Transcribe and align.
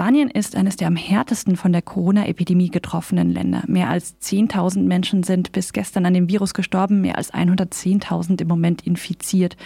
Spanien 0.00 0.30
ist 0.30 0.56
eines 0.56 0.76
der 0.76 0.86
am 0.86 0.96
härtesten 0.96 1.56
von 1.56 1.72
der 1.72 1.82
Corona-Epidemie 1.82 2.70
getroffenen 2.70 3.28
Länder. 3.28 3.64
Mehr 3.66 3.90
als 3.90 4.18
10.000 4.22 4.84
Menschen 4.84 5.24
sind 5.24 5.52
bis 5.52 5.74
gestern 5.74 6.06
an 6.06 6.14
dem 6.14 6.30
Virus 6.30 6.54
gestorben, 6.54 7.02
mehr 7.02 7.18
als 7.18 7.34
110.000 7.34 8.40
im 8.40 8.48
Moment 8.48 8.86
infiziert. 8.86 9.58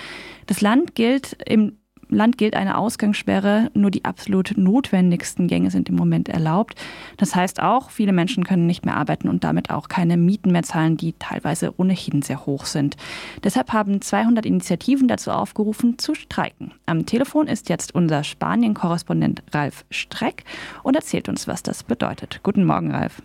Das 0.47 0.61
Land 0.61 0.97
gilt 0.97 1.37
im 1.47 1.77
Land 2.15 2.39
gilt 2.39 2.57
eine 2.57 2.79
Ausgangssperre. 2.79 3.71
Nur 3.75 3.91
die 3.91 4.05
absolut 4.05 4.55
notwendigsten 4.57 5.49
Gänge 5.49 5.71
sind 5.71 5.89
im 5.89 5.97
Moment 5.97 6.29
erlaubt. 6.29 6.75
Das 7.17 7.35
heißt 7.35 7.63
auch, 7.63 7.91
viele 7.91 8.13
Menschen 8.13 8.45
können 8.45 8.67
nicht 8.67 8.85
mehr 8.85 8.97
arbeiten 8.97 9.29
und 9.29 9.45
damit 9.45 9.71
auch 9.71 9.89
keine 9.89 10.17
Mieten 10.17 10.53
mehr 10.53 10.63
zahlen, 10.63 10.97
die 10.97 11.15
teilweise 11.19 11.75
ohnehin 11.77 12.23
sehr 12.23 12.47
hoch 12.47 12.65
sind. 12.65 12.97
Deshalb 13.43 13.73
haben 13.73 14.01
200 14.01 14.47
Initiativen 14.47 15.09
dazu 15.09 15.31
aufgerufen, 15.31 15.99
zu 15.99 16.15
streiken. 16.15 16.73
Am 16.87 17.07
Telefon 17.07 17.47
ist 17.47 17.69
jetzt 17.69 17.95
unser 17.95 18.25
Spanien-Korrespondent 18.25 19.43
Ralf 19.53 19.85
Streck 19.91 20.45
und 20.83 20.97
erzählt 20.97 21.29
uns, 21.29 21.49
was 21.49 21.63
das 21.63 21.83
bedeutet. 21.83 22.41
Guten 22.43 22.65
Morgen, 22.65 22.93
Ralf. 22.93 23.23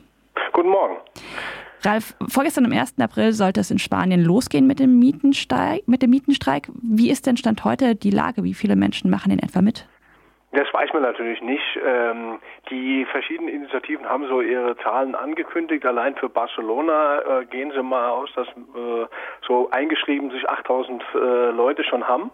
Guten 0.53 0.69
Morgen. 0.69 0.95
Ralf, 1.81 2.13
vorgestern 2.27 2.65
am 2.65 2.73
1. 2.73 2.95
April 2.99 3.31
sollte 3.31 3.61
es 3.61 3.71
in 3.71 3.79
Spanien 3.79 4.23
losgehen 4.23 4.67
mit 4.67 4.79
dem, 4.79 4.99
Mietenstreik, 4.99 5.87
mit 5.87 6.01
dem 6.01 6.09
Mietenstreik. 6.09 6.67
Wie 6.81 7.09
ist 7.09 7.25
denn 7.25 7.37
Stand 7.37 7.63
heute 7.63 7.95
die 7.95 8.11
Lage? 8.11 8.43
Wie 8.43 8.53
viele 8.53 8.75
Menschen 8.75 9.09
machen 9.09 9.29
den 9.29 9.39
etwa 9.39 9.61
mit? 9.61 9.87
Das 10.51 10.67
weiß 10.73 10.91
man 10.93 11.03
natürlich 11.03 11.41
nicht. 11.41 11.79
Ähm, 11.85 12.39
die 12.71 13.05
verschiedenen 13.05 13.53
Initiativen 13.53 14.09
haben 14.09 14.27
so 14.27 14.41
ihre 14.41 14.75
Zahlen 14.77 15.13
angekündigt. 15.13 15.85
Allein 15.85 16.15
für 16.15 16.27
Barcelona 16.27 17.41
äh, 17.41 17.45
gehen 17.45 17.71
sie 17.71 17.83
mal 17.83 18.09
aus, 18.09 18.29
dass 18.35 18.47
äh, 18.47 19.05
so 19.47 19.69
eingeschrieben 19.69 20.31
sich 20.31 20.49
8000 20.49 21.03
äh, 21.13 21.17
Leute 21.51 21.83
schon 21.83 22.07
haben. 22.07 22.31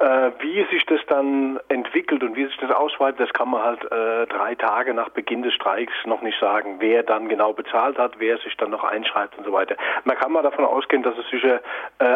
Äh, 0.00 0.32
wie 0.40 0.64
sich 0.72 0.84
das 0.86 1.00
dann 1.06 1.60
entwickelt 1.68 2.22
und 2.24 2.34
wie 2.34 2.46
sich 2.46 2.56
das 2.56 2.70
ausweitet, 2.72 3.20
das 3.20 3.32
kann 3.32 3.50
man 3.50 3.62
halt 3.62 3.84
äh, 3.92 4.26
drei 4.26 4.56
Tage 4.56 4.92
nach 4.92 5.10
Beginn 5.10 5.42
des 5.42 5.54
Streiks 5.54 5.92
noch 6.04 6.20
nicht 6.20 6.38
sagen, 6.40 6.76
wer 6.80 7.04
dann 7.04 7.28
genau 7.28 7.52
bezahlt 7.52 7.96
hat, 7.96 8.18
wer 8.18 8.38
sich 8.38 8.56
dann 8.56 8.70
noch 8.70 8.82
einschreibt 8.82 9.38
und 9.38 9.44
so 9.44 9.52
weiter. 9.52 9.76
Man 10.02 10.16
kann 10.16 10.32
mal 10.32 10.42
davon 10.42 10.64
ausgehen, 10.64 11.04
dass 11.04 11.16
es 11.16 11.28
sich 11.30 11.44
äh, 11.44 11.60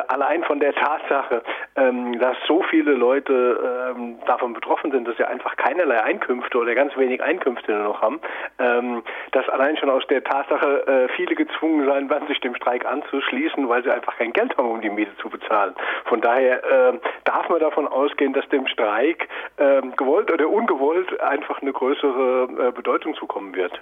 allein 0.08 0.42
von 0.42 0.58
der 0.58 0.74
Tatsache, 0.74 1.42
ähm, 1.76 2.18
dass 2.18 2.36
so 2.48 2.62
viele 2.64 2.94
Leute 2.94 3.94
ähm, 3.96 4.18
davon 4.26 4.54
betroffen 4.54 4.90
sind, 4.90 5.06
dass 5.06 5.16
sie 5.16 5.24
einfach 5.24 5.56
keinerlei 5.56 6.02
Einkünfte 6.02 6.58
oder 6.58 6.74
ganz 6.74 6.96
wenig 6.96 7.22
Einkünfte 7.22 7.72
noch 7.72 8.02
haben, 8.02 8.20
ähm, 8.58 9.02
dass 9.30 9.48
allein 9.48 9.76
schon 9.76 9.90
aus 9.90 10.04
der 10.08 10.24
Tatsache 10.24 10.86
äh, 10.86 11.08
viele 11.14 11.36
gezwungen 11.36 11.86
sein 11.86 12.10
werden, 12.10 12.26
sich 12.26 12.40
dem 12.40 12.56
Streik 12.56 12.84
anzuschließen, 12.86 13.68
weil 13.68 13.84
sie 13.84 13.90
einfach 13.90 14.16
kein 14.16 14.32
Geld 14.32 14.56
haben, 14.58 14.68
um 14.68 14.80
die 14.80 14.90
Miete 14.90 15.16
zu 15.18 15.28
bezahlen. 15.28 15.74
Von 16.06 16.20
daher 16.20 16.64
äh, 16.64 16.98
darf 17.24 17.48
man 17.48 17.60
davon 17.68 17.86
ausgehen, 17.86 18.32
dass 18.32 18.48
dem 18.48 18.66
Streik 18.66 19.28
äh, 19.56 19.82
gewollt 19.96 20.32
oder 20.32 20.48
ungewollt 20.48 21.20
einfach 21.20 21.60
eine 21.60 21.72
größere 21.72 22.48
äh, 22.68 22.72
Bedeutung 22.72 23.14
zukommen 23.14 23.54
wird. 23.54 23.72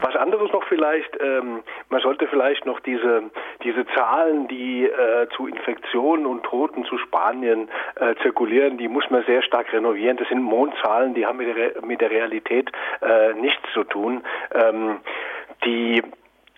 Was 0.00 0.16
anderes 0.16 0.52
noch 0.52 0.64
vielleicht, 0.64 1.18
ähm, 1.20 1.62
man 1.88 2.00
sollte 2.00 2.26
vielleicht 2.28 2.66
noch 2.66 2.80
diese, 2.80 3.24
diese 3.64 3.84
Zahlen, 3.94 4.48
die 4.48 4.86
äh, 4.86 5.28
zu 5.36 5.46
Infektionen 5.46 6.26
und 6.26 6.44
Toten 6.44 6.84
zu 6.84 6.98
Spanien 6.98 7.68
äh, 7.96 8.14
zirkulieren, 8.22 8.78
die 8.78 8.88
muss 8.88 9.08
man 9.10 9.24
sehr 9.24 9.42
stark 9.42 9.72
renovieren. 9.72 10.16
Das 10.16 10.28
sind 10.28 10.42
Mondzahlen, 10.42 11.14
die 11.14 11.26
haben 11.26 11.38
mit 11.38 11.56
der, 11.56 11.82
mit 11.82 12.00
der 12.00 12.10
Realität 12.10 12.70
äh, 13.00 13.34
nichts 13.34 13.62
zu 13.74 13.84
tun. 13.84 14.22
Ähm, 14.54 15.00
die 15.64 16.02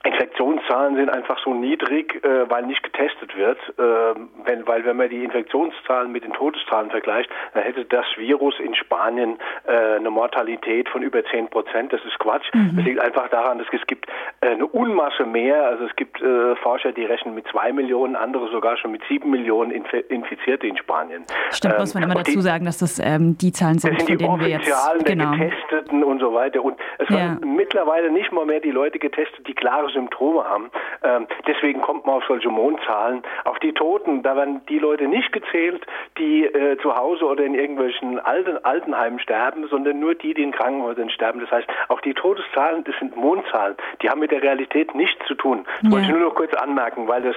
Infektionszahlen 0.05 0.97
sind 0.97 1.09
einfach 1.09 1.39
so 1.43 1.55
niedrig, 1.55 2.23
äh, 2.25 2.51
weil 2.51 2.67
nicht 2.67 2.83
getestet 2.83 3.35
wird. 3.37 3.59
Äh, 3.79 4.21
wenn, 4.45 4.67
weil 4.67 4.85
wenn 4.85 4.97
man 4.97 5.09
die 5.09 5.25
Infektionszahlen 5.25 6.13
mit 6.13 6.25
den 6.25 6.33
Todeszahlen 6.35 6.91
vergleicht, 6.91 7.31
dann 7.55 7.63
hätte 7.63 7.85
das 7.87 8.05
Virus 8.17 8.55
in 8.61 8.75
Spanien 8.75 9.39
äh, 9.67 9.97
eine 9.97 10.11
Mortalität 10.11 10.89
von 10.91 11.03
über 11.03 11.25
10 11.25 11.49
Prozent. 11.49 11.93
Das 11.93 12.05
ist 12.05 12.19
Quatsch. 12.19 12.45
Mhm. 12.53 12.77
Das 12.77 12.85
liegt 12.85 13.01
einfach 13.01 13.29
daran, 13.31 13.59
dass 13.59 13.67
es 13.73 13.87
gibt 13.87 14.07
äh, 14.43 14.49
eine 14.49 14.67
Unmasse 14.67 15.25
mehr. 15.25 15.67
Also 15.67 15.85
es 15.85 15.97
gibt 15.97 16.21
äh, 16.21 16.55
Forscher, 16.57 16.93
die 16.93 17.05
rechnen 17.05 17.35
mit 17.35 17.47
zwei 17.49 17.73
Millionen, 17.73 18.15
andere 18.15 18.51
sogar 18.51 18.77
schon 18.77 18.93
mit 18.93 19.03
sieben 19.09 19.31
Millionen 19.31 19.71
Inf 19.71 19.93
Infizierte 20.09 20.67
in 20.67 20.77
Spanien. 20.77 21.25
Stimmt, 21.51 21.75
ähm, 21.75 21.81
muss 21.81 21.95
man 21.95 22.03
immer 22.03 22.15
dazu 22.15 22.33
die, 22.33 22.41
sagen, 22.43 22.67
dass 22.67 22.79
das 22.79 22.99
ähm, 22.99 23.39
die 23.39 23.53
Zahlen 23.53 23.79
sind, 23.79 23.99
das 23.99 24.07
sind 24.07 24.21
die 24.21 24.27
Offizialen 24.27 25.05
genau. 25.05 25.31
der 25.31 25.49
Getesteten 25.49 26.05
und 26.05 26.21
so 26.21 26.35
weiter. 26.35 26.63
Und 26.63 26.79
es 26.99 27.09
ja. 27.09 27.17
werden 27.17 27.57
mittlerweile 27.57 28.11
nicht 28.11 28.33
mal 28.33 28.45
mehr 28.45 28.61
die 28.61 28.71
Leute 28.71 28.99
getestet, 28.99 29.47
die 29.47 29.55
klare 29.55 29.94
Symptome 29.95 30.45
haben. 30.45 30.71
Ähm, 31.03 31.27
deswegen 31.47 31.81
kommt 31.81 32.07
man 32.07 32.17
auf 32.17 32.25
solche 32.27 32.51
Mondzahlen. 32.51 33.23
Auf 33.45 33.59
die 33.61 33.73
Toten, 33.73 34.23
da 34.23 34.37
werden 34.37 34.61
die 34.69 34.79
Leute 34.79 35.09
nicht 35.09 35.33
gezählt, 35.33 35.87
die 36.19 36.45
äh, 36.45 36.77
zu 36.79 36.95
Hause 36.95 37.25
oder 37.25 37.45
in 37.45 37.55
irgendwelchen 37.55 38.19
Alten, 38.21 38.59
Altenheimen 38.65 39.19
sterben, 39.19 39.67
sondern 39.69 39.99
nur 39.99 40.15
die, 40.15 40.35
die 40.35 40.43
in 40.43 40.53
Krankenhäusern 40.53 41.11
sterben. 41.11 41.41
Das 41.41 41.51
heißt, 41.51 41.69
auch 41.89 42.01
die 42.01 42.15
Todeszahlen, 42.15 42.85
das 42.85 42.95
sind 42.99 43.17
Mondzahlen. 43.17 43.77
Die 44.03 44.11
haben 44.11 44.21
mit 44.21 44.31
der 44.31 44.43
Realität 44.43 44.95
nichts 44.95 45.25
zu 45.27 45.35
tun. 45.35 45.65
Das 45.65 45.83
ja. 45.85 45.91
wollte 45.91 46.07
ich 46.07 46.13
nur 46.13 46.21
noch 46.21 46.35
kurz 46.35 46.53
anmerken, 46.55 47.09
weil 47.09 47.23
das, 47.23 47.37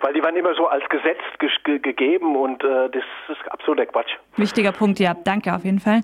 weil 0.00 0.14
die 0.14 0.22
waren 0.22 0.36
immer 0.36 0.54
so 0.54 0.66
als 0.66 0.88
Gesetz 0.88 1.20
ge 1.38 1.78
gegeben 1.78 2.36
und 2.36 2.62
äh, 2.62 2.88
das 2.90 3.02
ist 3.28 3.52
absoluter 3.52 3.86
Quatsch. 3.86 4.12
Wichtiger 4.36 4.72
Punkt, 4.72 4.98
ja, 4.98 5.14
danke 5.14 5.54
auf 5.54 5.64
jeden 5.64 5.80
Fall. 5.80 6.00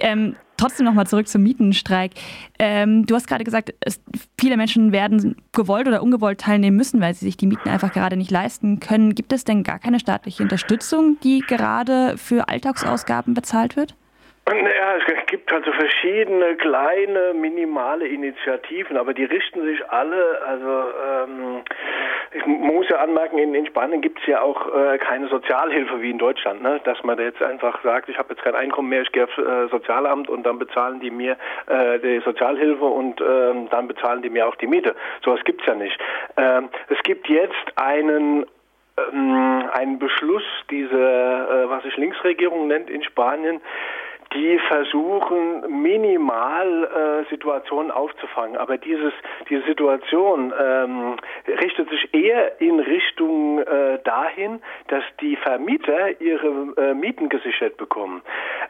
Ähm, 0.00 0.36
trotzdem 0.58 0.84
nochmal 0.84 1.06
zurück 1.06 1.28
zum 1.28 1.42
Mietenstreik. 1.42 2.12
Ähm, 2.58 3.06
du 3.06 3.14
hast 3.14 3.26
gerade 3.26 3.44
gesagt, 3.44 3.72
es, 3.80 4.00
viele 4.38 4.56
Menschen 4.56 4.92
werden 4.92 5.36
gewollt 5.52 5.88
oder 5.88 6.02
ungewollt 6.02 6.40
teilnehmen 6.40 6.76
müssen, 6.76 7.00
weil 7.00 7.14
sie 7.14 7.24
sich 7.24 7.36
die 7.38 7.46
Mieten 7.46 7.68
einfach 7.68 7.92
gerade 7.92 8.16
nicht 8.16 8.30
leisten 8.30 8.80
können. 8.80 9.14
Gibt 9.14 9.32
es 9.32 9.44
denn 9.44 9.62
gar 9.62 9.78
keine 9.78 10.00
staatliche 10.00 10.42
Unterstützung, 10.42 11.16
die 11.22 11.40
gerade 11.40 12.18
für 12.18 12.48
Alltagsausgaben 12.48 13.32
bezahlt 13.32 13.76
wird? 13.76 13.94
Ja, 14.50 14.96
es 14.96 15.26
gibt 15.26 15.52
also 15.52 15.70
verschiedene 15.72 16.56
kleine, 16.56 17.34
minimale 17.34 18.06
Initiativen, 18.06 18.96
aber 18.96 19.12
die 19.12 19.24
richten 19.24 19.62
sich 19.64 19.86
alle, 19.90 20.40
also 20.46 20.84
ähm, 21.06 21.62
ich 22.32 22.46
muss 22.46 22.88
ja 22.88 22.96
anmerken, 22.96 23.38
in, 23.38 23.54
in 23.54 23.66
Spanien 23.66 24.00
gibt 24.00 24.18
es 24.20 24.26
ja 24.26 24.40
auch 24.40 24.74
äh, 24.74 24.96
keine 24.98 25.28
Sozialhilfe 25.28 26.00
wie 26.00 26.10
in 26.10 26.18
Deutschland, 26.18 26.62
ne? 26.62 26.80
dass 26.84 27.02
man 27.04 27.18
jetzt 27.18 27.42
einfach 27.42 27.82
sagt, 27.82 28.08
ich 28.08 28.16
habe 28.16 28.30
jetzt 28.30 28.42
kein 28.42 28.54
Einkommen 28.54 28.88
mehr, 28.88 29.02
ich 29.02 29.12
gehe 29.12 29.24
aufs 29.24 29.36
äh, 29.36 29.68
Sozialamt 29.68 30.30
und 30.30 30.44
dann 30.44 30.58
bezahlen 30.58 31.00
die 31.00 31.10
mir 31.10 31.36
äh, 31.66 31.98
die 31.98 32.20
Sozialhilfe 32.20 32.84
und 32.84 33.20
ähm, 33.20 33.68
dann 33.70 33.86
bezahlen 33.86 34.22
die 34.22 34.30
mir 34.30 34.48
auch 34.48 34.56
die 34.56 34.66
Miete. 34.66 34.94
Sowas 35.24 35.40
gibt's 35.44 35.66
ja 35.66 35.74
nicht. 35.74 35.98
Ähm, 36.38 36.70
es 36.88 36.98
gibt 37.02 37.28
jetzt 37.28 37.76
einen 37.76 38.46
ähm, 39.12 39.68
einen 39.72 39.98
Beschluss, 39.98 40.44
diese, 40.70 40.94
äh, 40.94 41.68
was 41.68 41.82
sich 41.82 41.96
Linksregierung 41.96 42.66
nennt 42.68 42.88
in 42.90 43.02
Spanien, 43.02 43.60
die 44.34 44.58
versuchen 44.68 45.82
minimal 45.82 46.84
äh, 46.84 47.30
Situationen 47.30 47.90
aufzufangen. 47.90 48.56
Aber 48.56 48.76
dieses, 48.76 49.12
diese 49.48 49.62
Situation 49.64 50.52
ähm, 50.58 51.16
richtet 51.46 51.88
sich 51.90 52.12
eher 52.12 52.60
in 52.60 52.80
Richtung 52.80 53.60
äh, 53.60 53.98
dahin, 54.04 54.60
dass 54.88 55.02
die 55.20 55.36
Vermieter 55.36 56.20
ihre 56.20 56.74
äh, 56.76 56.94
Mieten 56.94 57.28
gesichert 57.28 57.76
bekommen. 57.76 58.22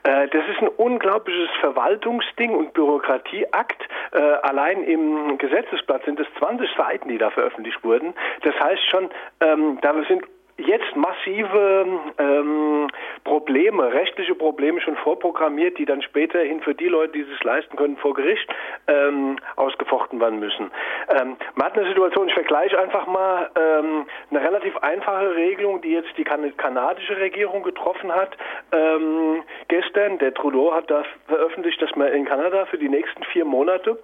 Äh, 0.05 0.29
das 0.29 0.47
ist 0.49 0.61
ein 0.63 0.69
unglaubliches 0.69 1.51
Verwaltungsding 1.61 2.55
und 2.55 2.73
Bürokratieakt. 2.75 3.89
Äh, 4.13 4.19
allein 4.19 4.83
im 4.85 5.39
Gesetzesblatt 5.39 6.05
sind 6.05 6.21
es 6.21 6.27
20 6.39 6.71
Seiten, 6.77 7.09
die 7.09 7.19
da 7.19 7.31
veröffentlicht 7.31 7.83
wurden. 7.83 8.15
Das 8.43 8.55
heißt 8.61 8.89
schon, 8.91 9.11
ähm, 9.41 9.79
da 9.83 9.95
sind 10.09 10.25
jetzt 10.59 10.97
massive 10.97 11.87
ähm, 12.19 12.89
Probleme, 13.25 13.93
rechtliche 13.93 14.35
Probleme 14.35 14.81
schon 14.81 14.97
vorprogrammiert, 14.97 15.79
die 15.79 15.85
dann 15.85 16.03
späterhin 16.03 16.61
für 16.61 16.75
die 16.75 16.89
Leute, 16.89 17.13
die 17.13 17.21
es 17.21 17.45
leisten 17.45 17.77
können, 17.77 17.97
vor 17.97 18.15
Gericht 18.15 18.49
ähm, 18.89 19.39
ausgefochten 19.57 20.21
werden 20.21 20.41
müssen. 20.41 20.71
Ähm, 21.09 21.37
man 21.55 21.67
hat 21.67 21.79
eine 21.79 21.89
Situation, 21.89 22.29
ich 22.29 22.35
vergleiche 22.35 22.79
einfach 22.79 23.07
mal 23.07 23.51
ähm, 23.57 24.07
eine 24.31 24.43
relativ 24.43 24.77
einfache 24.79 25.35
Regelung, 25.35 25.81
die 25.81 25.93
jetzt 25.93 26.17
die 26.17 26.25
kan 26.25 26.57
kanadische 26.57 27.17
Regierung 27.17 27.63
getroffen 27.63 28.13
hat. 28.13 28.37
Ähm, 28.73 29.45
gestern, 29.69 30.19
der 30.19 30.35
Trudeau 30.35 30.75
hat 30.75 30.91
da 30.91 31.05
veröffentlicht, 31.27 31.81
dass 31.81 31.95
man 31.95 32.09
in 32.09 32.25
Kanada 32.25 32.67
für 32.67 32.79
die 32.79 32.89
nächsten 32.89 33.23
vier 33.25 33.45
Monate 33.45 33.99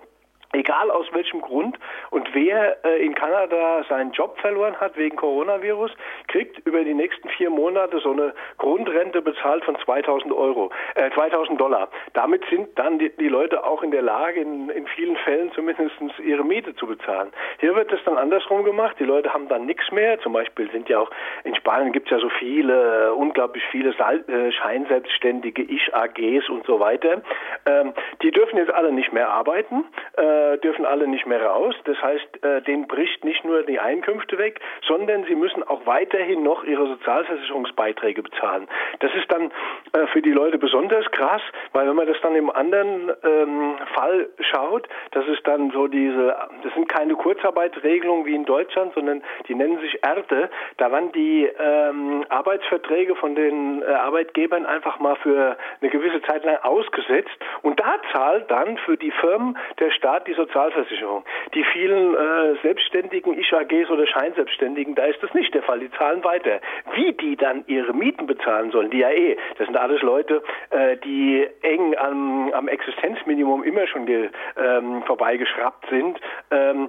egal 0.55 0.91
aus 0.91 1.07
welchem 1.13 1.41
Grund. 1.41 1.79
Und 2.11 2.29
wer 2.35 2.85
äh, 2.85 3.05
in 3.05 3.15
Kanada 3.15 3.85
seinen 3.89 4.13
Job 4.13 4.39
verloren 4.39 4.77
hat 4.81 4.97
wegen 4.97 5.17
Coronavirus, 5.17 5.91
kriegt 6.29 6.59
über 6.67 6.85
die 6.85 6.95
nächsten 6.95 7.29
vier 7.31 7.51
Monate 7.51 7.99
so 7.99 8.13
eine 8.13 8.35
Grundrente 8.59 9.23
bezahlt 9.23 9.65
von 9.65 9.77
2000 9.85 10.33
Euro, 10.33 10.71
äh, 10.95 11.11
2000 11.11 11.61
Dollar. 11.61 11.89
Damit 12.13 12.45
sind 12.51 12.79
dann 12.79 12.99
die, 12.99 13.11
die 13.17 13.29
Leute 13.29 13.65
auch 13.65 13.83
in 13.83 13.91
der 13.91 14.03
Lage, 14.03 14.41
in, 14.41 14.71
in 14.71 14.87
vielen 14.87 15.17
Fällen 15.17 15.53
zumindest 15.53 15.95
ihre 16.25 16.45
Miete 16.45 16.75
zu 16.77 16.87
bezahlen. 16.87 17.33
Hier 17.59 17.75
wird 17.75 17.93
es 17.93 18.01
dann 18.05 18.17
andersrum 18.17 18.65
gemacht. 18.65 18.97
Die 18.99 19.05
Leute 19.05 19.33
haben 19.33 19.49
dann 19.49 19.67
nichts 19.67 19.91
mehr. 19.93 20.21
Zum 20.21 20.33
Beispiel 20.33 20.71
sind 20.71 20.89
ja 20.89 21.01
auch 21.01 21.11
in 21.45 21.55
Spanien 21.55 21.93
gibt 21.93 22.07
es 22.07 22.13
ja 22.13 22.19
so 22.19 22.31
viele, 22.39 23.15
unglaublich 23.15 23.63
viele 23.71 23.93
Sal 23.95 24.25
äh, 24.29 24.53
Scheinselbstständige, 24.53 25.63
Ich-AGs 25.63 26.49
und 26.49 26.67
so 26.67 26.81
weiter. 26.81 27.23
Ähm, 27.67 27.93
die 28.23 28.31
dürfen 28.31 28.57
jetzt 28.57 28.73
alle 28.73 28.93
nicht 28.93 29.13
mehr 29.13 29.29
arbeiten. 29.29 29.85
Äh, 30.17 30.44
äh, 30.45 30.59
dürfen 30.59 30.85
alle 30.85 31.07
nicht 31.07 31.27
mehr 31.27 31.43
raus. 31.45 31.75
Das 31.85 32.01
heißt, 32.01 32.45
äh, 32.45 32.63
denen 32.63 32.87
bricht 32.87 33.25
nicht 33.25 33.45
nur 33.45 33.63
die 33.63 33.79
Einkünfte 33.79 34.39
weg, 34.39 34.61
sondern 34.87 35.25
sie 35.25 35.35
müssen 35.35 35.63
auch 35.63 35.87
weiterhin 35.87 36.43
noch 36.43 36.65
ihre 36.65 36.87
Sozialversicherungsbeiträge 36.87 38.23
bezahlen. 38.23 38.69
Das 39.01 39.13
ist 39.15 39.31
dann 39.33 39.51
äh, 39.93 40.07
für 40.09 40.23
die 40.23 40.33
Leute 40.33 40.59
besonders 40.59 41.11
krass, 41.11 41.43
weil 41.73 41.89
wenn 41.89 41.97
man 41.97 42.07
das 42.07 42.17
dann 42.23 42.35
im 42.35 42.51
anderen 42.51 43.13
ähm, 43.23 43.77
Fall 43.95 44.29
schaut, 44.41 44.89
das 45.13 45.27
ist 45.27 45.47
dann 45.47 45.71
so 45.71 45.87
diese, 45.87 46.37
das 46.63 46.75
sind 46.75 46.89
keine 46.89 47.15
Kurzarbeitsregelungen 47.15 48.27
wie 48.27 48.35
in 48.35 48.45
Deutschland, 48.45 48.95
sondern 48.95 49.23
die 49.49 49.55
nennen 49.55 49.79
sich 49.81 50.03
Erte. 50.03 50.51
Da 50.77 50.91
waren 50.91 51.13
die 51.13 51.49
ähm, 51.59 52.25
Arbeitsverträge 52.29 53.15
von 53.17 53.35
den 53.35 53.83
äh, 53.83 53.87
Arbeitgebern 53.87 54.67
einfach 54.67 54.99
mal 54.99 55.17
für 55.17 55.57
eine 55.81 55.91
gewisse 55.91 56.23
Zeit 56.23 56.45
lang 56.45 56.57
ausgesetzt 56.63 57.37
und 57.63 57.81
da 57.81 57.97
zahlt 58.13 58.51
dann 58.51 58.79
für 58.79 58.97
die 58.97 59.11
Firmen 59.11 59.57
der 59.79 59.91
Staat 59.91 60.27
die 60.27 60.34
Sozialversicherung. 60.35 61.25
Die 61.55 61.65
vielen 61.73 62.15
äh, 62.15 62.57
Selbstständigen, 62.63 63.39
Ich-AGs 63.39 63.91
oder 63.91 64.07
Scheinselbstständigen, 64.07 64.95
da 64.95 65.05
ist 65.05 65.23
das 65.23 65.33
nicht 65.35 65.55
der 65.55 65.63
Fall. 65.63 65.81
Die 65.81 65.91
zahlen 65.93 66.23
weiter. 66.25 66.61
Wie 66.95 67.13
die 67.13 67.37
dann 67.37 67.65
ihre 67.67 67.93
Mieten 67.93 68.27
bezahlen 68.27 68.71
sollen, 68.71 68.91
die 68.91 68.99
ja 68.99 69.11
eh, 69.11 69.37
das 69.59 69.67
sind 69.67 69.77
alles 69.77 70.03
Leute, 70.03 70.43
äh, 70.71 70.97
die 70.99 71.47
eng 71.63 71.97
am, 71.97 72.53
am 72.53 72.69
Existenzminimum 72.69 73.63
immer 73.65 73.87
schon 73.87 74.07
ge, 74.07 74.31
ähm, 74.57 75.03
vorbeigeschraubt 75.05 75.87
sind. 75.91 76.21
Ähm, 76.51 76.89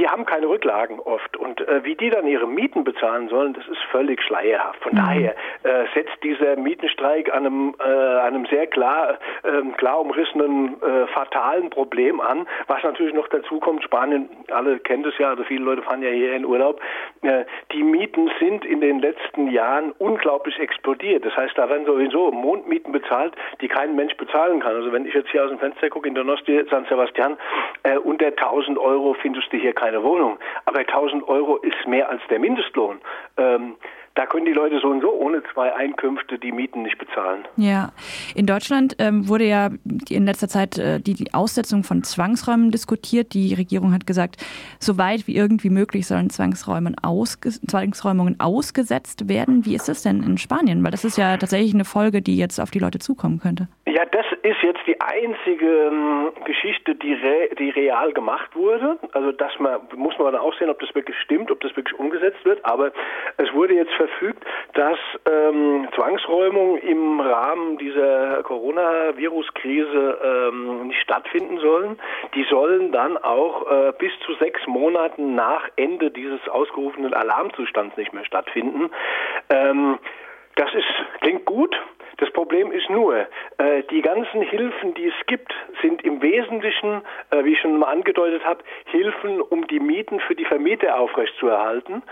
die 0.00 0.08
haben 0.08 0.24
keine 0.24 0.48
Rücklagen 0.48 0.98
oft. 0.98 1.36
Und 1.36 1.60
äh, 1.60 1.84
wie 1.84 1.94
die 1.94 2.08
dann 2.08 2.26
ihre 2.26 2.46
Mieten 2.46 2.84
bezahlen 2.84 3.28
sollen, 3.28 3.52
das 3.52 3.68
ist 3.68 3.82
völlig 3.90 4.22
schleierhaft. 4.22 4.82
Von 4.82 4.92
mhm. 4.92 4.96
daher 4.96 5.34
äh, 5.62 5.84
setzt 5.94 6.16
dieser 6.24 6.56
Mietenstreik 6.56 7.32
an 7.32 7.44
einem, 7.44 7.74
äh, 7.78 8.20
einem 8.20 8.46
sehr 8.46 8.66
klar, 8.66 9.18
äh, 9.42 9.62
klar 9.76 10.00
umrissenen, 10.00 10.80
äh, 10.82 11.06
fatalen 11.08 11.68
Problem 11.68 12.20
an. 12.20 12.48
Was 12.66 12.82
natürlich 12.82 13.12
noch 13.12 13.28
dazu 13.28 13.60
kommt, 13.60 13.84
Spanien, 13.84 14.30
alle 14.50 14.78
kennen 14.78 15.02
das 15.02 15.16
ja, 15.18 15.28
also 15.28 15.44
viele 15.44 15.64
Leute 15.64 15.82
fahren 15.82 16.02
ja 16.02 16.08
hier 16.08 16.32
in 16.34 16.46
Urlaub. 16.46 16.80
Äh, 17.20 17.44
die 17.72 17.82
Mieten 17.82 18.30
sind 18.40 18.64
in 18.64 18.80
den 18.80 19.00
letzten 19.00 19.50
Jahren 19.50 19.92
unglaublich 19.98 20.58
explodiert. 20.58 21.26
Das 21.26 21.36
heißt, 21.36 21.58
da 21.58 21.68
werden 21.68 21.84
sowieso 21.84 22.32
Mondmieten 22.32 22.92
bezahlt, 22.92 23.34
die 23.60 23.68
kein 23.68 23.94
Mensch 23.96 24.16
bezahlen 24.16 24.60
kann. 24.60 24.76
Also 24.76 24.92
wenn 24.92 25.04
ich 25.04 25.12
jetzt 25.12 25.28
hier 25.28 25.44
aus 25.44 25.50
dem 25.50 25.58
Fenster 25.58 25.90
gucke 25.90 26.08
in 26.08 26.14
Donosti, 26.14 26.64
San 26.70 26.86
Sebastian, 26.86 27.36
äh, 27.82 27.98
unter 27.98 28.28
1000 28.28 28.78
Euro 28.78 29.14
findest 29.20 29.52
du 29.52 29.58
hier 29.58 29.74
keine 29.90 30.02
Wohnung. 30.02 30.38
Aber 30.66 30.80
1000 30.80 31.26
Euro 31.28 31.56
ist 31.56 31.86
mehr 31.86 32.08
als 32.08 32.22
der 32.30 32.38
Mindestlohn. 32.38 33.00
Ähm, 33.36 33.74
da 34.14 34.26
können 34.26 34.44
die 34.44 34.52
Leute 34.52 34.80
so 34.80 34.88
und 34.88 35.00
so 35.00 35.12
ohne 35.12 35.42
zwei 35.54 35.72
Einkünfte 35.72 36.38
die 36.38 36.52
Mieten 36.52 36.82
nicht 36.82 36.98
bezahlen. 36.98 37.44
Ja, 37.56 37.92
in 38.34 38.44
Deutschland 38.46 38.96
ähm, 38.98 39.28
wurde 39.28 39.44
ja 39.44 39.70
in 40.08 40.26
letzter 40.26 40.48
Zeit 40.48 40.78
äh, 40.78 41.00
die, 41.00 41.14
die, 41.14 41.32
Aussetzung 41.32 41.84
von 41.84 42.02
Zwangsräumen 42.02 42.70
diskutiert. 42.70 43.34
Die 43.34 43.54
Regierung 43.54 43.92
hat 43.94 44.06
gesagt, 44.06 44.44
so 44.80 44.98
weit 44.98 45.26
wie 45.26 45.36
irgendwie 45.36 45.70
möglich 45.70 46.06
sollen 46.06 46.28
Zwangsräumen 46.28 46.96
ausge 47.02 47.50
Zwangsräumungen 47.50 48.38
ausgesetzt 48.40 49.28
werden. 49.28 49.64
Wie 49.64 49.74
ist 49.74 49.88
das 49.88 50.02
denn 50.02 50.22
in 50.22 50.38
Spanien? 50.38 50.82
Weil 50.84 50.90
das 50.90 51.04
ist 51.04 51.16
ja 51.16 51.36
tatsächlich 51.36 51.72
eine 51.72 51.84
Folge, 51.84 52.20
die 52.20 52.36
jetzt 52.36 52.60
auf 52.60 52.70
die 52.70 52.80
Leute 52.80 52.98
zukommen 52.98 53.38
könnte. 53.38 53.68
Ja, 53.92 54.04
das 54.04 54.24
ist 54.42 54.62
jetzt 54.62 54.86
die 54.86 55.00
einzige 55.00 55.66
ähm, 55.66 56.30
Geschichte, 56.44 56.94
die, 56.94 57.12
re 57.12 57.48
die 57.58 57.70
real 57.70 58.12
gemacht 58.12 58.54
wurde. 58.54 58.98
Also 59.12 59.32
das 59.32 59.58
man, 59.58 59.80
muss 59.96 60.16
man 60.16 60.32
dann 60.32 60.40
auch 60.40 60.54
sehen, 60.58 60.70
ob 60.70 60.78
das 60.78 60.94
wirklich 60.94 61.16
stimmt, 61.18 61.50
ob 61.50 61.58
das 61.60 61.74
wirklich 61.74 61.98
umgesetzt 61.98 62.44
wird. 62.44 62.64
Aber 62.64 62.92
es 63.36 63.52
wurde 63.52 63.74
jetzt 63.74 63.92
verfügt, 63.94 64.44
dass 64.74 64.98
ähm, 65.28 65.88
Zwangsräumung 65.96 66.76
im 66.78 67.18
Rahmen 67.18 67.78
dieser 67.78 68.44
Coronavirus-Krise 68.44 70.18
ähm, 70.22 70.86
nicht 70.86 71.00
stattfinden 71.00 71.58
sollen. 71.58 71.98
Die 72.36 72.44
sollen 72.44 72.92
dann 72.92 73.18
auch 73.18 73.68
äh, 73.68 73.92
bis 73.98 74.12
zu 74.24 74.34
sechs 74.34 74.64
Monaten 74.68 75.34
nach 75.34 75.68
Ende 75.74 76.12
dieses 76.12 76.46
ausgerufenen 76.48 77.12
Alarmzustands 77.12 77.96
nicht 77.96 78.12
mehr 78.12 78.24
stattfinden. 78.24 78.90
Ähm, 79.48 79.98
das 80.54 80.72
ist, 80.74 81.20
klingt 81.22 81.44
gut. 81.44 81.76
Das 82.20 82.30
Problem 82.32 82.70
ist 82.70 82.88
nur, 82.90 83.26
äh, 83.56 83.82
die 83.90 84.02
ganzen 84.02 84.42
Hilfen, 84.42 84.92
die 84.92 85.06
es 85.06 85.26
gibt, 85.26 85.54
sind 85.80 86.04
im 86.04 86.20
Wesentlichen, 86.20 87.00
äh, 87.30 87.42
wie 87.44 87.54
ich 87.54 87.60
schon 87.60 87.78
mal 87.78 87.86
angedeutet 87.86 88.44
habe, 88.44 88.62
Hilfen, 88.84 89.40
um 89.40 89.66
die 89.66 89.80
Mieten 89.80 90.20
für 90.20 90.34
die 90.34 90.44
Vermieter 90.44 90.98
aufrechtzuerhalten. 90.98 92.02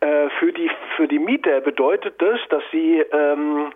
Äh, 0.00 0.30
für, 0.40 0.52
die, 0.52 0.70
für 0.96 1.06
die 1.06 1.18
Mieter 1.18 1.60
bedeutet 1.60 2.14
das, 2.22 2.40
dass 2.48 2.62
sie 2.72 3.04
ähm, 3.12 3.72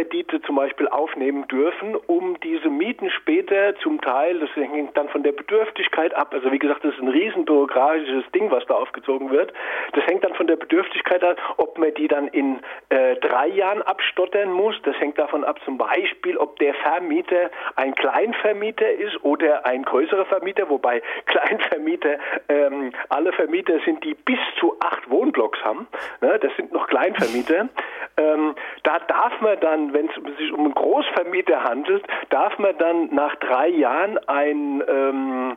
Mikrokredite 0.00 0.40
zum 0.42 0.56
Beispiel 0.56 0.88
aufnehmen 0.88 1.46
dürfen, 1.48 1.94
um 2.06 2.38
diese 2.40 2.68
Mieten 2.68 3.10
später 3.10 3.74
zum 3.82 4.00
Teil, 4.00 4.38
das 4.38 4.50
hängt 4.54 4.96
dann 4.96 5.08
von 5.08 5.22
der 5.22 5.32
Bedürftigkeit 5.32 6.14
ab, 6.14 6.32
also 6.32 6.50
wie 6.50 6.58
gesagt, 6.58 6.84
das 6.84 6.94
ist 6.94 7.00
ein 7.00 7.08
riesen 7.08 7.44
bürokratisches 7.44 8.24
Ding, 8.32 8.50
was 8.50 8.64
da 8.66 8.74
aufgezogen 8.74 9.30
wird, 9.30 9.52
das 9.92 10.04
hängt 10.06 10.24
dann 10.24 10.34
von 10.34 10.46
der 10.46 10.56
Bedürftigkeit 10.56 11.22
ab, 11.22 11.36
ob 11.56 11.78
man 11.78 11.92
die 11.94 12.08
dann 12.08 12.28
in 12.28 12.60
äh, 12.88 13.16
drei 13.16 13.48
Jahren 13.48 13.82
abstottern 13.82 14.52
muss, 14.52 14.74
das 14.84 14.96
hängt 14.98 15.18
davon 15.18 15.44
ab 15.44 15.60
zum 15.64 15.78
Beispiel, 15.78 16.36
ob 16.36 16.58
der 16.58 16.74
Vermieter 16.74 17.50
ein 17.76 17.94
Kleinvermieter 17.94 18.90
ist 18.90 19.22
oder 19.22 19.66
ein 19.66 19.82
größerer 19.82 20.24
Vermieter, 20.26 20.68
wobei 20.68 21.02
Kleinvermieter 21.26 22.18
ähm, 22.48 22.92
alle 23.08 23.32
Vermieter 23.32 23.80
sind, 23.84 24.02
die 24.04 24.14
bis 24.14 24.38
zu 24.58 24.76
acht 24.80 25.10
Wohnblocks 25.10 25.62
haben, 25.62 25.86
ne, 26.20 26.38
das 26.38 26.54
sind 26.56 26.72
noch 26.72 26.86
Kleinvermieter, 26.86 27.68
ähm, 28.20 28.54
da 28.82 28.98
darf 29.00 29.40
man 29.40 29.58
dann, 29.60 29.92
wenn 29.92 30.08
es 30.08 30.36
sich 30.38 30.52
um 30.52 30.60
einen 30.60 30.74
Großvermieter 30.74 31.64
handelt, 31.64 32.04
darf 32.30 32.58
man 32.58 32.76
dann 32.78 33.14
nach 33.14 33.34
drei 33.36 33.68
Jahren 33.68 34.18
ein 34.28 34.82
ähm, 34.86 35.56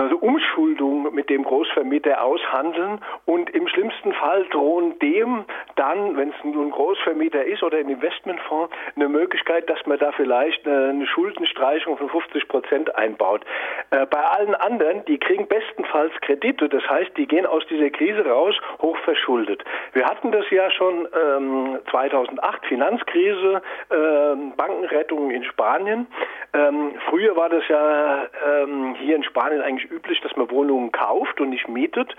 also 0.00 0.16
Umschuldung 0.16 1.14
mit 1.14 1.30
dem 1.30 1.44
Großvermieter 1.44 2.22
aushandeln 2.22 3.00
und 3.26 3.50
im 3.50 3.68
schlimmsten 3.68 4.12
Fall 4.12 4.44
drohen 4.50 4.98
dem 4.98 5.44
dann, 5.76 6.16
wenn 6.16 6.30
es 6.30 6.44
nun 6.44 6.66
ein 6.66 6.70
Großvermieter 6.70 7.44
ist 7.44 7.62
oder 7.62 7.78
ein 7.78 7.88
Investmentfonds, 7.88 8.72
eine 8.96 9.08
Möglichkeit, 9.08 9.68
dass 9.70 9.84
man 9.86 9.98
da 9.98 10.12
vielleicht 10.12 10.66
eine 10.66 11.06
Schuldenstreichung 11.06 11.96
von 11.96 12.08
50 12.08 12.48
Prozent 12.48 12.94
einbaut. 12.96 13.44
Äh, 13.90 14.06
bei 14.06 14.20
allen 14.20 14.54
anderen, 14.54 15.04
die 15.06 15.18
kriegen 15.18 15.46
bestenfalls 15.46 16.12
Kredite, 16.20 16.68
das 16.68 16.88
heißt, 16.88 17.16
die 17.16 17.26
gehen 17.26 17.46
aus 17.46 17.64
dieser 17.66 17.90
Krise 17.90 18.26
raus, 18.26 18.54
hochverschuldet. 18.80 19.64
Wir 19.92 20.06
hatten 20.06 20.32
das 20.32 20.48
ja 20.50 20.70
schon 20.70 21.08
ähm, 21.14 21.78
2008, 21.90 22.66
Finanzkrise, 22.66 23.62
ähm, 23.90 24.52
Bankenrettung 24.56 25.30
in 25.30 25.44
Spanien. 25.44 26.06
Ähm, 26.52 26.92
früher 27.08 27.36
war 27.36 27.48
das 27.48 27.66
ja 27.68 28.26
ähm, 28.46 28.94
hier 28.96 29.16
in 29.16 29.24
Spanien 29.24 29.60
eigentlich 29.60 29.83
eigentlich 29.84 29.90
üblich, 29.90 30.20
dass 30.20 30.36
man 30.36 30.50
Wohnungen 30.50 30.92
kauft 30.92 31.40
und 31.40 31.50
nicht 31.50 31.68
mietet. 31.68 32.14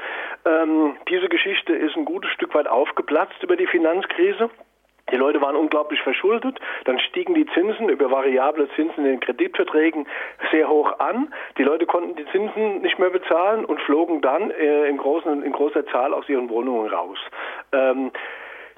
Ähm, 0.45 0.95
diese 1.09 1.29
Geschichte 1.29 1.73
ist 1.73 1.95
ein 1.95 2.05
gutes 2.05 2.31
Stück 2.31 2.53
weit 2.55 2.67
aufgeplatzt 2.67 3.41
über 3.41 3.55
die 3.55 3.67
Finanzkrise. 3.67 4.49
Die 5.11 5.17
Leute 5.17 5.39
waren 5.39 5.55
unglaublich 5.55 6.01
verschuldet, 6.01 6.59
dann 6.85 6.97
stiegen 6.97 7.35
die 7.35 7.45
Zinsen 7.53 7.89
über 7.89 8.09
variable 8.09 8.67
Zinsen 8.75 9.05
in 9.05 9.11
den 9.11 9.19
Kreditverträgen 9.19 10.07
sehr 10.51 10.67
hoch 10.67 10.97
an. 10.97 11.31
Die 11.59 11.63
Leute 11.63 11.85
konnten 11.85 12.15
die 12.15 12.25
Zinsen 12.31 12.81
nicht 12.81 12.97
mehr 12.97 13.11
bezahlen 13.11 13.65
und 13.65 13.79
flogen 13.81 14.21
dann 14.21 14.49
äh, 14.49 14.87
in, 14.87 14.97
großen, 14.97 15.43
in 15.43 15.51
großer 15.51 15.85
Zahl 15.87 16.11
aus 16.11 16.27
ihren 16.27 16.49
Wohnungen 16.49 16.89
raus. 16.89 17.19
Ähm, 17.71 18.11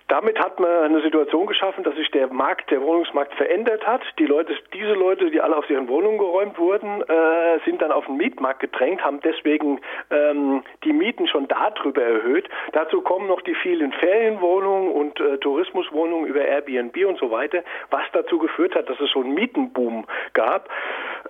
damit 0.08 0.40
hat 0.40 0.60
man 0.60 0.70
eine 0.70 1.02
Situation 1.02 1.48
geschaffen, 1.48 1.84
dass 1.84 1.96
sich 1.96 2.10
der 2.12 2.28
Markt, 2.28 2.72
der 2.72 2.82
Wohnungsmarkt 2.82 3.34
verändert 3.34 3.86
hat. 3.86 4.02
Die 4.20 4.26
Leute, 4.26 4.56
diese 4.74 4.94
Leute, 4.94 5.30
die 5.32 5.42
alle 5.42 5.58
aus 5.58 5.70
ihren 5.70 5.90
Wohnungen 5.90 6.18
geräumt 6.18 6.58
wurden, 6.58 7.02
äh, 7.02 7.60
sind 7.66 7.82
dann 7.82 7.92
auf 7.92 8.06
den 8.06 8.16
Mietmarkt 8.16 8.62
gedrängt, 8.62 9.04
haben 9.04 9.20
deswegen 9.22 9.82
ähm, 10.10 10.64
die 10.86 10.94
Mieten 10.94 11.28
schon 11.28 11.48
darüber 11.50 12.02
erhöht. 12.02 12.48
Dazu 12.72 13.02
kommen 13.02 13.28
noch 13.28 13.42
die 13.42 13.56
vielen 13.56 13.92
Ferienwohnungen 13.92 14.92
und 14.92 15.20
äh, 15.20 15.38
Tourismuswohnungen 15.40 16.28
über 16.28 16.42
Airbnb 16.42 16.96
und 17.06 17.20
so 17.20 17.30
weiter, 17.30 17.64
was 17.90 18.04
dazu 18.14 18.38
geführt 18.38 18.76
hat, 18.76 18.90
dass 18.90 19.00
es 19.02 19.12
so 19.12 19.20
einen 19.20 19.34
Mietenboom 19.34 20.06
gab. 20.34 20.70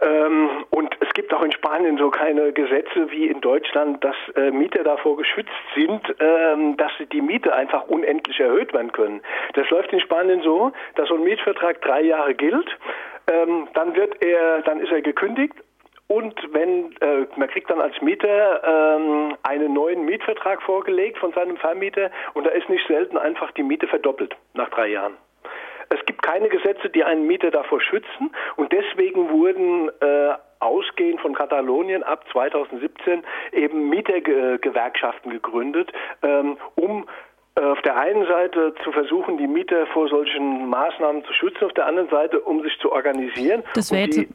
Ähm, 0.01 0.49
und 0.69 0.95
es 0.99 1.11
gibt 1.15 1.33
auch 1.33 1.41
in 1.41 1.51
Spanien 1.51 1.97
so 1.97 2.11
keine 2.11 2.53
Gesetze 2.53 3.09
wie 3.09 3.27
in 3.27 3.41
Deutschland, 3.41 4.03
dass 4.03 4.15
äh, 4.35 4.51
Mieter 4.51 4.83
davor 4.83 5.17
geschützt 5.17 5.49
sind, 5.73 6.01
ähm, 6.19 6.77
dass 6.77 6.91
sie 6.99 7.07
die 7.07 7.21
Miete 7.21 7.55
einfach 7.55 7.87
unendlich 7.87 8.39
erhöht 8.39 8.66
werden 8.73 8.91
können. 8.91 9.21
Das 9.53 9.69
läuft 9.69 9.91
in 9.93 9.99
Spanien 9.99 10.41
so, 10.41 10.71
dass 10.95 11.07
so 11.07 11.15
ein 11.15 11.23
Mietvertrag 11.23 11.81
drei 11.81 12.01
Jahre 12.01 12.33
gilt. 12.33 12.69
Ähm, 13.31 13.67
dann 13.73 13.95
wird 13.95 14.23
er, 14.23 14.61
dann 14.61 14.79
ist 14.79 14.91
er 14.91 15.01
gekündigt 15.01 15.55
und 16.07 16.35
wenn 16.53 16.95
äh, 17.01 17.27
man 17.35 17.49
kriegt 17.49 17.69
dann 17.69 17.81
als 17.81 18.01
Mieter 18.01 18.63
ähm, 18.63 19.35
einen 19.43 19.73
neuen 19.73 20.05
Mietvertrag 20.05 20.61
vorgelegt 20.61 21.17
von 21.17 21.33
seinem 21.33 21.57
Vermieter 21.57 22.11
und 22.33 22.45
da 22.45 22.51
ist 22.51 22.69
nicht 22.69 22.87
selten 22.87 23.17
einfach 23.17 23.51
die 23.51 23.63
Miete 23.63 23.87
verdoppelt 23.87 24.35
nach 24.53 24.69
drei 24.69 24.87
Jahren. 24.87 25.17
Es 25.89 26.05
gibt 26.05 26.21
keine 26.21 26.49
Gesetze, 26.49 26.89
die 26.89 27.03
einen 27.03 27.27
Mieter 27.27 27.51
davor 27.51 27.81
schützen 27.81 28.31
und 28.55 28.71
deswegen 28.71 29.29
wurden 29.29 29.89
äh, 29.99 30.33
ausgehend 30.59 31.21
von 31.21 31.33
Katalonien 31.33 32.03
ab 32.03 32.25
2017 32.31 33.23
eben 33.51 33.89
Mietergewerkschaften 33.89 35.31
gegründet, 35.31 35.91
ähm, 36.23 36.57
um 36.75 37.05
auf 37.63 37.81
der 37.81 37.97
einen 37.97 38.25
Seite 38.27 38.73
zu 38.83 38.91
versuchen, 38.91 39.37
die 39.37 39.47
Mieter 39.47 39.87
vor 39.87 40.07
solchen 40.09 40.69
Maßnahmen 40.69 41.23
zu 41.25 41.33
schützen, 41.33 41.65
auf 41.65 41.73
der 41.73 41.87
anderen 41.87 42.09
Seite, 42.09 42.39
um 42.39 42.61
sich 42.61 42.77
zu 42.79 42.91
organisieren. 42.91 43.63
Das 43.73 43.91
wäre 43.91 44.05
jetzt, 44.05 44.27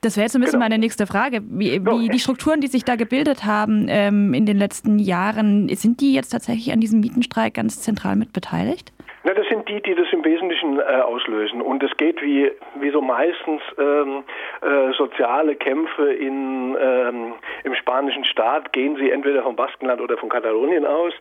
Das 0.00 0.16
wäre 0.16 0.24
jetzt 0.24 0.34
ein 0.34 0.40
bisschen 0.40 0.60
genau. 0.60 0.64
meine 0.64 0.78
nächste 0.78 1.06
Frage. 1.06 1.40
Wie, 1.42 1.84
wie 1.84 2.08
die 2.08 2.18
Strukturen, 2.18 2.60
die 2.60 2.66
sich 2.66 2.84
da 2.84 2.96
gebildet 2.96 3.44
haben 3.44 3.86
ähm, 3.88 4.34
in 4.34 4.46
den 4.46 4.58
letzten 4.58 4.98
Jahren, 4.98 5.68
sind 5.76 6.00
die 6.00 6.14
jetzt 6.14 6.30
tatsächlich 6.30 6.72
an 6.72 6.80
diesem 6.80 7.00
Mietenstreik 7.00 7.54
ganz 7.54 7.80
zentral 7.80 8.16
mit 8.16 8.32
beteiligt? 8.32 8.92
Na, 9.26 9.32
das 9.32 9.46
sind 9.48 9.66
die, 9.70 9.80
die 9.80 9.94
das 9.94 10.06
im 10.12 10.22
Wesentlichen 10.22 10.78
äh, 10.78 10.82
auslösen. 10.82 11.62
Und 11.62 11.82
es 11.82 11.96
geht 11.96 12.20
wie, 12.20 12.52
wie 12.74 12.90
so 12.90 13.00
meistens 13.00 13.62
ähm, 13.78 14.22
äh, 14.60 14.92
soziale 14.92 15.56
Kämpfe 15.56 16.12
in, 16.12 16.76
ähm, 16.78 17.32
im 17.64 17.74
spanischen 17.74 18.26
Staat, 18.26 18.74
gehen 18.74 18.96
sie 18.96 19.10
entweder 19.10 19.42
vom 19.42 19.56
Baskenland 19.56 20.02
oder 20.02 20.18
von 20.18 20.28
Katalonien 20.28 20.84
aus. 20.84 21.14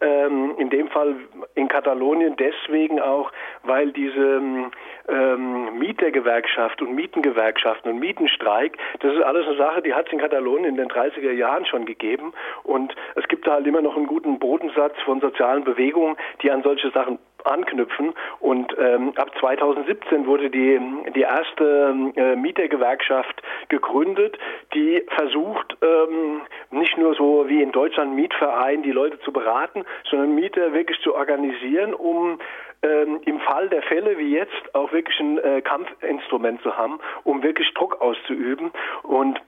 Ähm, 0.00 0.54
in 0.56 0.70
dem 0.70 0.88
Fall 0.88 1.16
in 1.54 1.68
Katalonien 1.68 2.34
deswegen 2.36 2.98
auch, 2.98 3.30
weil 3.64 3.92
diese 3.92 4.70
ähm, 5.10 5.78
Mietergewerkschaft 5.78 6.80
und 6.80 6.94
Mietengewerkschaften 6.94 7.92
und 7.92 7.98
Mietenstreik, 7.98 8.78
das 9.00 9.12
ist 9.12 9.22
alles 9.22 9.46
eine 9.46 9.56
Sache, 9.58 9.82
die 9.82 9.92
hat 9.92 10.06
es 10.06 10.12
in 10.14 10.18
Katalonien 10.20 10.64
in 10.64 10.76
den 10.76 10.88
30er 10.88 11.32
Jahren 11.32 11.66
schon 11.66 11.84
gegeben. 11.84 12.32
Und 12.62 12.94
es 13.16 13.28
gibt 13.28 13.46
da 13.46 13.52
halt 13.52 13.66
immer 13.66 13.82
noch 13.82 13.98
einen 13.98 14.06
guten 14.06 14.38
Bodensatz 14.38 14.94
von 15.04 15.20
sozialen 15.20 15.64
Bewegungen, 15.64 16.16
die 16.42 16.50
an 16.50 16.62
solche 16.62 16.90
Sachen 16.92 17.18
anknüpfen. 17.46 18.14
Und 18.40 18.74
ähm, 18.78 19.12
ab 19.16 19.30
2017 19.38 20.26
wurde 20.26 20.50
die, 20.50 20.80
die 21.14 21.22
erste 21.22 21.94
äh, 22.16 22.36
Mietergewerkschaft 22.36 23.42
gegründet, 23.68 24.38
die 24.74 25.02
versucht, 25.16 25.76
ähm, 25.82 26.42
nicht 26.70 26.96
nur 26.98 27.14
so 27.14 27.48
wie 27.48 27.62
in 27.62 27.72
Deutschland 27.72 28.14
Mietverein 28.14 28.82
die 28.82 28.92
Leute 28.92 29.18
zu 29.20 29.32
beraten, 29.32 29.84
sondern 30.08 30.34
Mieter 30.34 30.72
wirklich 30.72 31.00
zu 31.00 31.14
organisieren, 31.14 31.94
um 31.94 32.38
ähm, 32.82 33.20
im 33.24 33.40
Fall 33.40 33.68
der 33.68 33.82
Fälle 33.82 34.18
wie 34.18 34.34
jetzt 34.34 34.74
auch 34.74 34.92
wirklich 34.92 35.18
ein 35.20 35.38
äh, 35.38 35.60
Kampfinstrument 35.62 36.62
zu 36.62 36.76
haben, 36.76 36.98
um 37.24 37.42
wirklich 37.42 37.72
Druck 37.74 38.00
auszuüben. 38.00 38.70
Und 39.02 39.40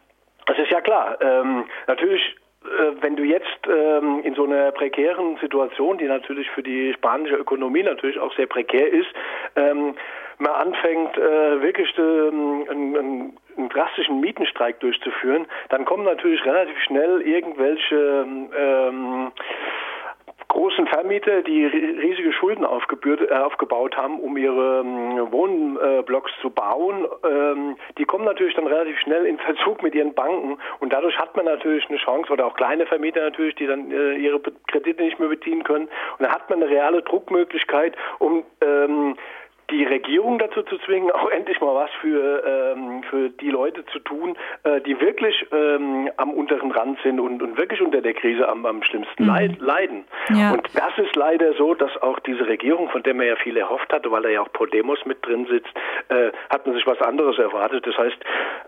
es 0.47 0.59
ist 0.59 0.71
ja 0.71 0.81
klar, 0.81 1.19
ähm, 1.21 1.65
natürlich 1.87 2.37
wenn 3.01 3.17
du 3.17 3.25
jetzt 3.25 3.67
ähm, 3.69 4.21
in 4.25 4.35
so 4.35 4.45
einer 4.45 4.71
prekären 4.73 5.37
Situation, 5.41 5.99
die 5.99 6.07
natürlich 6.07 6.51
für 6.51 6.63
die 6.63 6.93
spanische 6.95 7.37
Ökonomie 7.37 7.83
natürlich 7.83 8.19
auch 8.19 8.35
sehr 8.35 8.47
prekär 8.47 8.89
ist, 8.89 9.09
ähm, 9.57 9.95
mal 10.39 10.53
anfängt, 10.53 11.17
äh, 11.17 11.63
wirklich 11.63 11.89
ähm, 11.99 12.67
einen, 12.69 12.97
einen, 12.97 13.39
einen, 13.57 13.69
drastischen 13.69 14.21
Mietenstreik 14.21 14.81
durchzuführen, 14.81 15.47
dann 15.69 15.85
kommen 15.85 16.05
natürlich 16.05 16.45
relativ 16.45 16.79
schnell 16.83 17.21
irgendwelche 17.23 18.27
ähm, 18.59 19.33
großen 20.53 20.87
Vermieter, 20.87 21.43
die 21.43 21.65
riesige 21.65 22.33
Schulden 22.33 22.65
äh, 22.65 22.67
aufgebaut 22.67 23.97
haben, 23.97 24.21
um 24.21 24.37
ihre 24.37 24.81
ähm, 24.81 25.33
Wohnblocks 25.33 26.31
zu 26.43 26.51
bauen, 26.51 27.07
ähm, 27.25 27.77
die 27.97 28.05
kommen 28.05 28.27
natürlich 28.27 28.55
dann 28.55 28.67
relativ 28.67 28.99
schnell 29.01 29.25
in 29.25 29.39
Verzug 29.39 29.83
mit 29.83 29.95
ihren 29.95 30.13
Banken. 30.15 30.59
Und 30.81 30.93
dadurch 30.93 31.19
hat 31.19 31.35
man 31.37 31.47
natürlich 31.47 31.89
eine 31.89 31.99
Chance 31.99 32.31
oder 32.31 32.47
auch 32.47 32.55
kleine 32.55 32.87
Vermieter 32.87 33.23
natürlich, 33.23 33.55
die 33.55 33.67
dann 33.67 33.91
äh, 33.91 34.15
ihre 34.15 34.41
Kredite 34.69 35.03
nicht 35.03 35.19
mehr 35.19 35.29
bedienen 35.29 35.65
können. 35.65 35.87
Und 35.87 36.21
dann 36.21 36.33
hat 36.33 36.51
man 36.51 36.63
eine 36.63 36.71
reale 36.71 37.03
Druckmöglichkeit, 37.03 37.97
um 38.19 38.45
ähm, 38.61 39.17
die 39.73 39.85
Regierung 39.85 40.39
dazu 40.39 40.63
zu 40.63 40.79
zwingen, 40.79 41.11
auch 41.11 41.31
endlich 41.37 41.61
mal 41.61 41.75
was 41.75 41.91
für, 42.01 42.45
ähm, 42.77 43.03
für 43.09 43.31
die 43.31 43.51
Leute 43.51 43.85
zu 43.87 43.99
tun, 44.01 44.37
äh, 44.65 44.81
die 44.83 45.01
wirklich 45.01 45.35
ähm, 45.51 46.11
am 46.17 46.31
unteren 46.31 46.71
Rand 46.71 46.99
sind 47.03 47.19
und, 47.19 47.43
und 47.43 47.57
wirklich 47.57 47.81
unter 47.81 48.01
der 48.01 48.15
Krise 48.15 48.49
am, 48.49 48.67
am 48.67 48.83
schlimmsten 48.83 49.25
mhm. 49.25 49.57
leiden. 49.59 50.05
Ja. 50.29 50.53
Und 50.53 50.69
das 50.75 50.93
ist 50.99 51.17
leider 51.17 51.55
so, 51.55 51.75
dass 51.75 51.91
auch 52.03 52.19
diese 52.21 52.47
Regierung, 52.47 52.89
von 52.91 53.03
der 53.03 53.15
man 53.15 53.27
ja 53.27 53.37
viel 53.37 53.57
erhofft 53.57 53.93
hatte, 53.93 54.11
weil 54.11 54.23
da 54.23 54.29
ja 54.29 54.43
auch 54.43 54.53
Podemos 54.53 54.99
mit 55.07 55.25
drin 55.27 55.47
sitzt, 55.51 55.73
äh, 56.09 56.31
hat 56.51 56.67
man 56.67 56.75
sich 56.75 56.87
was 56.87 57.01
anderes 57.01 57.39
erwartet. 57.39 57.87
Das 57.87 57.97
heißt, 57.97 58.19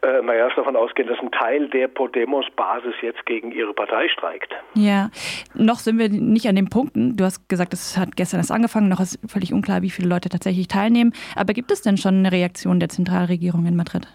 äh, 0.02 0.22
man 0.22 0.36
darf 0.38 0.54
davon 0.54 0.76
ausgehen, 0.76 1.08
dass 1.08 1.18
ein 1.20 1.30
Teil 1.30 1.68
der 1.68 1.88
Podemos-Basis 1.88 2.94
jetzt 3.02 3.24
gegen 3.26 3.52
ihre 3.52 3.74
Partei 3.74 4.08
streikt. 4.08 4.54
Ja, 4.74 5.10
noch 5.54 5.76
sind 5.76 5.98
wir 5.98 6.08
nicht 6.08 6.48
an 6.48 6.56
den 6.56 6.70
Punkten. 6.70 7.16
Du 7.16 7.24
hast 7.24 7.48
gesagt, 7.48 7.72
es 7.72 7.98
hat 7.98 8.16
gestern 8.16 8.40
erst 8.40 8.50
angefangen, 8.50 8.88
noch 8.88 9.00
ist 9.00 9.18
völlig 9.30 9.52
unklar, 9.52 9.82
wie 9.82 9.90
viele 9.90 10.08
Leute 10.08 10.28
tatsächlich 10.28 10.68
teilnehmen 10.68 10.93
teilnehmen. 10.94 11.12
Aber 11.34 11.52
gibt 11.52 11.70
es 11.70 11.82
denn 11.82 11.96
schon 11.96 12.18
eine 12.18 12.32
Reaktion 12.32 12.80
der 12.80 12.88
Zentralregierung 12.88 13.66
in 13.66 13.76
Madrid? 13.76 14.06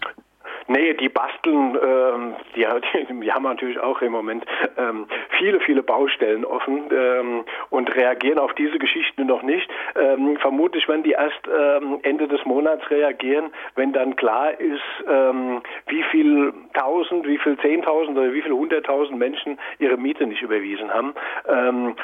Nee, 0.70 0.94
die 0.94 1.08
basteln, 1.08 1.76
ähm, 1.84 2.36
die, 2.54 2.64
die, 3.22 3.32
haben 3.32 3.42
natürlich 3.42 3.80
auch 3.80 4.00
im 4.02 4.12
Moment 4.12 4.44
ähm, 4.78 5.06
viele, 5.36 5.58
viele 5.58 5.82
Baustellen 5.82 6.44
offen 6.44 6.84
ähm, 6.92 7.44
und 7.70 7.92
reagieren 7.96 8.38
auf 8.38 8.54
diese 8.54 8.78
Geschichten 8.78 9.26
noch 9.26 9.42
nicht. 9.42 9.68
Ähm, 10.00 10.36
vermutlich 10.36 10.86
werden 10.86 11.02
die 11.02 11.10
erst 11.10 11.40
ähm, 11.48 11.98
Ende 12.04 12.28
des 12.28 12.44
Monats 12.44 12.88
reagieren, 12.88 13.50
wenn 13.74 13.92
dann 13.92 14.14
klar 14.14 14.60
ist, 14.60 14.80
ähm, 15.08 15.60
wie 15.88 16.04
viel 16.04 16.52
tausend, 16.74 17.26
wie 17.26 17.38
viel 17.38 17.58
zehntausend 17.58 18.16
oder 18.16 18.32
wie 18.32 18.42
viel 18.42 18.52
hunderttausend 18.52 19.18
Menschen 19.18 19.58
ihre 19.80 19.96
Miete 19.96 20.24
nicht 20.24 20.42
überwiesen 20.42 20.94
haben. 20.94 21.14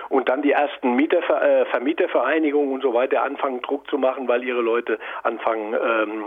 und 0.09 0.29
dann 0.29 0.43
die 0.43 0.53
ersten 0.53 0.97
Mieterver 0.97 1.41
äh, 1.41 1.67
Vermietervereinigungen 1.67 2.75
und 2.75 2.83
so 2.83 2.93
weiter 2.93 3.23
anfangen, 3.23 3.63
Druck 3.63 3.89
zu 3.89 3.97
machen, 3.97 4.27
weil 4.27 4.43
ihre 4.43 4.61
Leute 4.61 4.99
anfangen, 5.23 5.75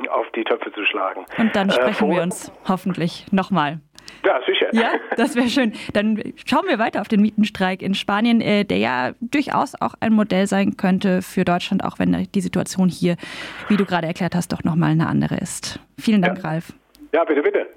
auf 0.10 0.30
die 0.32 0.44
Töpfe 0.44 0.72
zu 0.72 0.86
schlagen. 0.86 1.26
Und 1.38 1.56
dann 1.56 1.70
sprechen 1.70 2.12
äh, 2.12 2.16
wir 2.16 2.29
uns 2.30 2.52
hoffentlich 2.68 3.26
nochmal. 3.32 3.80
Ja, 4.26 4.40
sicher. 4.46 4.68
Ja, 4.72 4.92
das 5.18 5.36
wäre 5.36 5.50
schön. 5.50 5.74
Dann 5.94 6.22
schauen 6.46 6.68
wir 6.68 6.78
weiter 6.80 7.02
auf 7.02 7.08
den 7.08 7.22
Mietenstreik 7.22 7.82
in 7.82 7.94
Spanien, 7.94 8.42
äh, 8.42 8.66
der 8.66 8.78
ja 8.78 9.12
durchaus 9.22 9.80
auch 9.80 9.94
ein 10.00 10.14
Modell 10.14 10.48
sein 10.48 10.78
könnte 10.78 11.22
für 11.22 11.46
Deutschland, 11.46 11.84
auch 11.84 12.00
wenn 12.00 12.28
die 12.34 12.42
Situation 12.42 12.90
hier, 12.90 13.16
wie 13.68 13.78
du 13.78 13.86
gerade 13.86 14.08
erklärt 14.08 14.36
hast, 14.36 14.52
doch 14.52 14.64
nochmal 14.64 14.92
eine 14.92 15.08
andere 15.08 15.38
ist. 15.38 15.80
Vielen 15.98 16.22
Dank, 16.22 16.40
ja. 16.40 16.50
Ralf. 16.50 16.74
Ja, 17.14 17.24
bitte, 17.24 17.42
bitte. 17.42 17.68